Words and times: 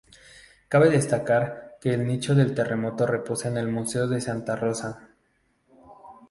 Cabe 0.67 0.89
destacar 0.89 1.77
que 1.79 1.93
el 1.93 2.07
nicho 2.07 2.33
del 2.33 2.55
terremoto 2.55 3.05
reposa 3.05 3.49
en 3.49 3.57
el 3.57 3.67
Museo 3.67 4.07
de 4.07 4.19
Santa 4.19 4.55
Rosa. 4.55 5.09